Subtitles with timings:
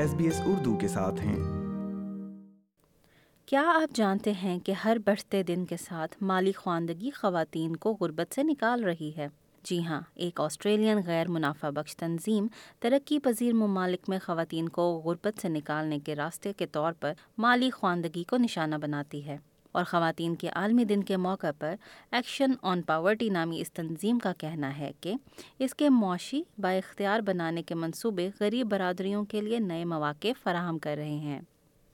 [0.00, 1.36] S S B Urdu کے ساتھ ہیں
[3.46, 8.34] کیا آپ جانتے ہیں کہ ہر بڑھتے دن کے ساتھ مالی خواندگی خواتین کو غربت
[8.34, 9.26] سے نکال رہی ہے
[9.70, 12.46] جی ہاں ایک آسٹریلین غیر منافع بخش تنظیم
[12.82, 17.12] ترقی پذیر ممالک میں خواتین کو غربت سے نکالنے کے راستے کے طور پر
[17.46, 19.36] مالی خواندگی کو نشانہ بناتی ہے
[19.72, 21.74] اور خواتین کے عالمی دن کے موقع پر
[22.16, 25.14] ایکشن آن پاورٹی نامی اس تنظیم کا کہنا ہے کہ
[25.64, 30.78] اس کے معاشی با اختیار بنانے کے منصوبے غریب برادریوں کے لیے نئے مواقع فراہم
[30.86, 31.40] کر رہے ہیں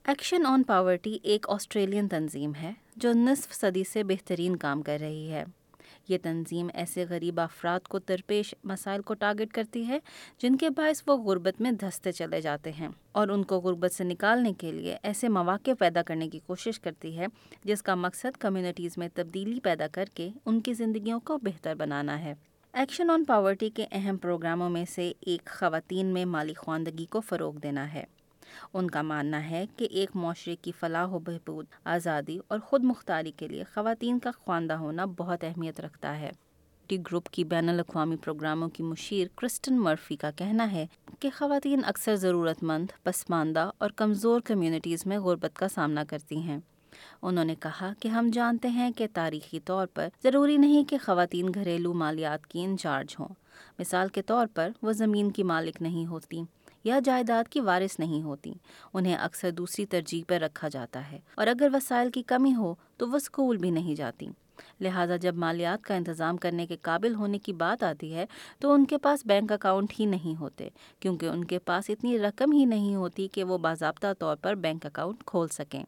[0.07, 2.71] ایکشن آن پاورٹی ایک آسٹریلین تنظیم ہے
[3.03, 5.43] جو نصف صدی سے بہترین کام کر رہی ہے
[6.09, 9.97] یہ تنظیم ایسے غریب افراد کو درپیش مسائل کو ٹارگٹ کرتی ہے
[10.41, 12.87] جن کے باعث وہ غربت میں دھستے چلے جاتے ہیں
[13.19, 17.17] اور ان کو غربت سے نکالنے کے لیے ایسے مواقع پیدا کرنے کی کوشش کرتی
[17.17, 17.25] ہے
[17.63, 22.19] جس کا مقصد کمیونٹیز میں تبدیلی پیدا کر کے ان کی زندگیوں کو بہتر بنانا
[22.23, 22.33] ہے
[22.79, 27.57] ایکشن آن پاورٹی کے اہم پروگراموں میں سے ایک خواتین میں مالی خواندگی کو فروغ
[27.63, 28.03] دینا ہے
[28.75, 33.31] ان کا ماننا ہے کہ ایک معاشرے کی فلاح و بہبود آزادی اور خود مختاری
[33.37, 36.29] کے لیے خواتین کا خواندہ ہونا بہت اہمیت رکھتا ہے
[36.89, 40.85] ٹی گروپ کی بین الاقوامی پروگراموں کی مشیر کرسٹن مرفی کا کہنا ہے
[41.19, 46.59] کہ خواتین اکثر ضرورت مند پسماندہ اور کمزور کمیونٹیز میں غربت کا سامنا کرتی ہیں
[47.21, 51.49] انہوں نے کہا کہ ہم جانتے ہیں کہ تاریخی طور پر ضروری نہیں کہ خواتین
[51.53, 53.33] گھریلو مالیات کی انچارج ہوں
[53.79, 56.41] مثال کے طور پر وہ زمین کی مالک نہیں ہوتی
[56.87, 58.51] یا جائیداد کی وارث نہیں ہوتی
[58.97, 63.07] انہیں اکثر دوسری ترجیح پر رکھا جاتا ہے اور اگر وسائل کی کمی ہو تو
[63.11, 64.27] وہ اسکول بھی نہیں جاتی
[64.81, 68.25] لہٰذا جب مالیات کا انتظام کرنے کے قابل ہونے کی بات آتی ہے
[68.61, 70.69] تو ان کے پاس بینک اکاؤنٹ ہی نہیں ہوتے
[71.01, 74.85] کیونکہ ان کے پاس اتنی رقم ہی نہیں ہوتی کہ وہ باضابطہ طور پر بینک
[74.89, 75.83] اکاؤنٹ کھول سکیں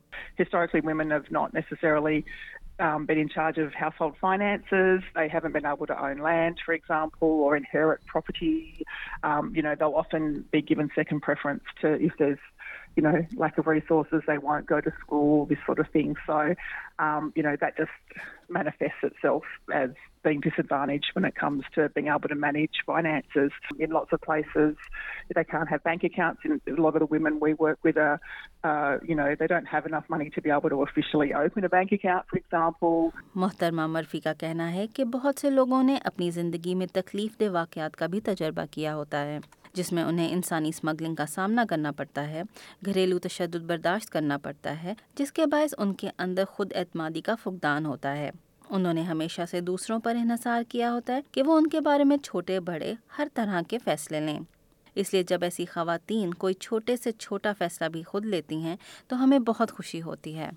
[2.79, 5.01] um, been in charge of household finances.
[5.15, 8.85] They haven't been able to own land, for example, or inherit property.
[9.23, 12.39] Um, you know, they'll often be given second preference to if there's
[12.99, 16.09] you know, lack of resources, they won't go to school, this sort of thing.
[16.27, 16.53] So,
[17.07, 17.95] um, you know, that just
[18.49, 19.43] manifests itself
[19.73, 19.91] as
[20.21, 23.51] being disadvantaged when it comes to being able to manage finances.
[23.83, 24.75] In lots of places,
[25.33, 26.41] they can't have bank accounts.
[26.45, 28.19] In a lot of the women we work with are,
[28.67, 31.69] uh, you know, they don't have enough money to be able to officially open a
[31.77, 32.97] bank account, for example.
[33.43, 37.49] محترمہ Murphy کا کہنا ہے کہ بہت سے لوگوں نے اپنی زندگی میں تکلیف دہ
[37.59, 39.37] واقعات کا بھی تجربہ کیا ہوتا ہے
[39.75, 42.41] جس میں انہیں انسانی اسمگلنگ کا سامنا کرنا پڑتا ہے
[42.85, 47.35] گھریلو تشدد برداشت کرنا پڑتا ہے جس کے باعث ان کے اندر خود اعتمادی کا
[47.43, 48.29] فقدان ہوتا ہے
[48.69, 52.03] انہوں نے ہمیشہ سے دوسروں پر انحصار کیا ہوتا ہے کہ وہ ان کے بارے
[52.09, 54.39] میں چھوٹے بڑے ہر طرح کے فیصلے لیں
[55.01, 58.75] اس لیے جب ایسی خواتین کوئی چھوٹے سے چھوٹا فیصلہ بھی خود لیتی ہیں
[59.09, 60.49] تو ہمیں بہت خوشی ہوتی ہے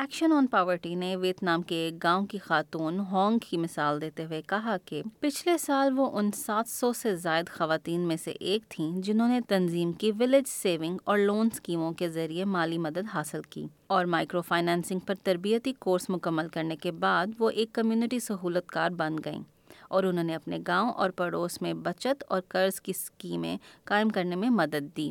[0.00, 4.40] Action on Poverty نے ویتنام کے ایک گاؤں کی خاتون ہانگ کی مثال دیتے ہوئے
[4.48, 8.90] کہا کہ پچھلے سال وہ ان سات سو سے زائد خواتین میں سے ایک تھیں
[9.08, 13.66] جنہوں نے تنظیم کی ولیج سیونگ اور لون اسکیموں کے ذریعے مالی مدد حاصل کی
[13.96, 18.90] اور مائکرو فائنانسنگ پر تربیتی کورس مکمل کرنے کے بعد وہ ایک کمیونٹی سہولت کار
[19.02, 19.42] بن گئیں
[19.88, 23.56] اور انہوں نے اپنے گاؤں اور پڑوس میں بچت اور قرض کی اسکیمیں
[23.92, 25.10] قائم کرنے میں مدد دی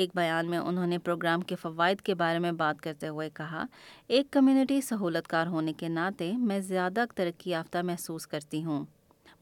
[0.00, 3.64] ایک بیان میں انہوں نے پروگرام کے فوائد کے بارے میں بات کرتے ہوئے کہا
[4.16, 8.84] ایک کمیونٹی سہولت کار ہونے کے ناطے میں زیادہ ترقی یافتہ محسوس کرتی ہوں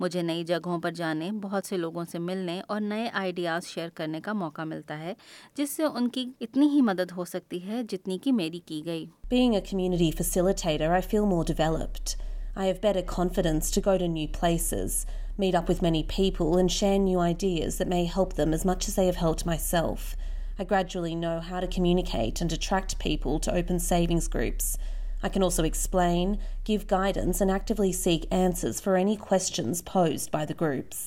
[0.00, 4.20] مجھے نئی جگہوں پر جانے بہت سے لوگوں سے ملنے اور نئے آئیڈیاز شیئر کرنے
[4.24, 5.14] کا موقع ملتا ہے
[5.58, 9.06] جس سے ان کی اتنی ہی مدد ہو سکتی ہے جتنی کی میری کی گئی
[9.30, 12.16] being a community facilitator I feel more developed
[12.56, 15.04] I have better confidence to go to new places
[15.38, 18.88] made up with many people and share new ideas that might help them as much
[18.88, 20.14] as I have help myself
[20.58, 24.78] I gradually know how to communicate and attract people to open savings groups.
[25.22, 30.44] I can also explain, give guidance, and actively seek answers for any questions posed by
[30.50, 31.04] the groups.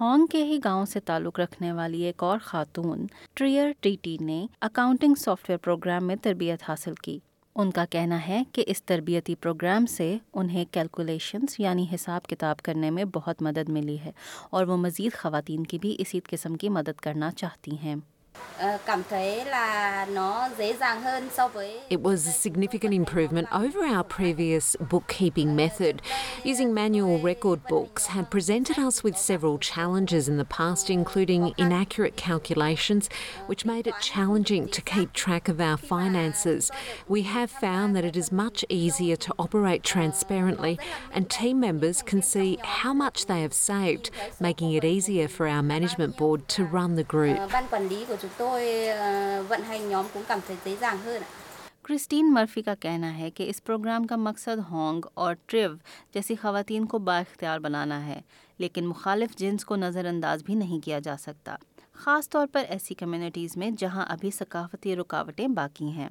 [0.00, 3.04] Hang کے ہی گاؤں سے تعلق رکھنے والی ایک اور خاتون
[3.36, 7.18] ٹریئر ٹی ٹی نے اکاؤنٹنگ سافٹ ویئر پروگرام میں تربیت حاصل کی
[7.62, 12.90] ان کا کہنا ہے کہ اس تربیتی پروگرام سے انہیں کیلکولیشنز یعنی حساب کتاب کرنے
[12.96, 14.10] میں بہت مدد ملی ہے
[14.50, 17.94] اور وہ مزید خواتین کی بھی اسی قسم کی مدد کرنا چاہتی ہیں
[21.90, 26.02] It was a significant improvement over our previous bookkeeping method.
[26.44, 32.16] Using manual record books had presented us with several challenges in the past, including inaccurate
[32.16, 33.10] calculations,
[33.46, 36.70] which made it challenging to keep track of our finances.
[37.08, 40.78] We have found that it is much easier to operate transparently,
[41.12, 44.10] and team members can see how much they have saved,
[44.40, 47.50] making it easier for our management board to run the group.
[48.24, 48.62] chúng tôi
[49.44, 51.28] vận hành nhóm cũng cảm thấy dễ dàng hơn ạ.
[51.88, 55.70] Christine Murphy کا کہنا ہے کہ اس programme کا مقصد Hong اور trio
[56.14, 58.20] جیسی خواتین کو با اختیار بنانا ہے
[58.58, 61.56] لیکن مخالف جنس کو نظر انداز بھی نہیں کیا جا سکتا
[62.04, 66.08] خاص طور پر ایسی کمیونٹیز میں جہاں ابھی ثقافتی رکاوٹیں باقی ہیں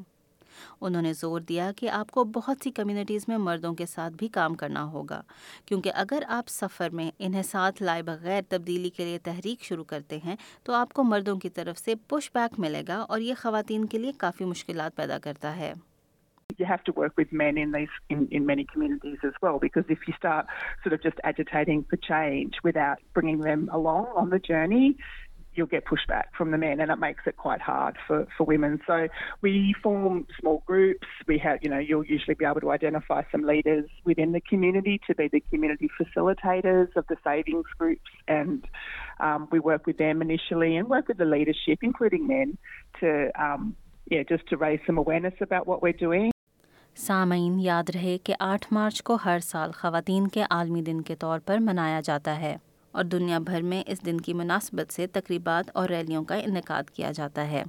[0.88, 4.28] انہوں نے زور دیا کہ آپ کو بہت سی کمیونٹیز میں مردوں کے ساتھ بھی
[4.38, 5.22] کام کرنا ہوگا
[5.66, 10.18] کیونکہ اگر آپ سفر میں انہیں ساتھ لائے بغیر تبدیلی کے لیے تحریک شروع کرتے
[10.26, 13.86] ہیں تو آپ کو مردوں کی طرف سے پش بیک ملے گا اور یہ خواتین
[13.94, 15.74] کے لیے کافی مشکلات پیدا کرتا ہے
[16.62, 19.88] you have to work with men in these in, in many communities as well because
[19.96, 20.52] if you start
[20.84, 24.92] sort of just agitating for change without bringing them along on the journey
[25.56, 28.80] you'll get pushback from the men and it makes it quite hard for, for women.
[28.88, 29.08] So
[29.42, 31.08] we form small groups.
[31.28, 35.00] We have, you know, you'll usually be able to identify some leaders within the community
[35.08, 38.02] to be the community facilitators of the savings groups.
[38.28, 38.66] And
[39.20, 42.58] um, we work with them initially and work with the leadership, including men,
[43.00, 43.76] to, um,
[44.10, 46.32] yeah, just to raise some awareness about what we're doing.
[47.02, 51.40] سامعین یاد رہے کہ آٹھ مارچ کو ہر سال خواتین کے عالمی دن کے طور
[51.46, 52.56] پر منایا جاتا ہے
[52.94, 57.12] اور دنیا بھر میں اس دن کی مناسبت سے تقریبات اور ریلیوں کا انعقاد کیا
[57.16, 57.64] جاتا ہے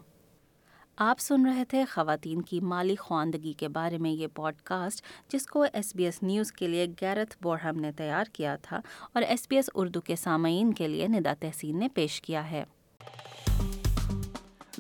[1.05, 5.47] آپ سن رہے تھے خواتین کی مالی خواندگی کے بارے میں یہ پوڈ کاسٹ جس
[5.47, 8.81] کو ایس بی ایس نیوز کے لیے گیرتھ بورہم نے تیار کیا تھا
[9.13, 12.65] اور ایس بی ایس اردو کے سامعین کے لیے ندا تحسین نے پیش کیا ہے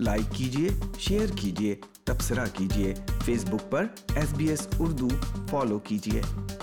[0.04, 0.68] لائک کیجیے
[1.00, 1.74] شیئر کیجیے
[2.04, 2.94] تبصرہ کیجیے
[3.24, 3.86] فیس بک پر
[4.16, 5.08] S B S Urdu
[5.50, 6.62] follow کیجیے